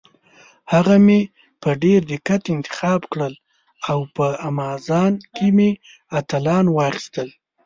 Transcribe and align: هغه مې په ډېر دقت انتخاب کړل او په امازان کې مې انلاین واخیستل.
هغه 0.73 0.95
مې 1.05 1.19
په 1.61 1.69
ډېر 1.83 1.99
دقت 2.13 2.43
انتخاب 2.55 3.01
کړل 3.11 3.33
او 3.91 3.99
په 4.15 4.25
امازان 4.49 5.13
کې 5.35 5.47
مې 5.57 5.69
انلاین 6.17 6.65
واخیستل. 6.71 7.29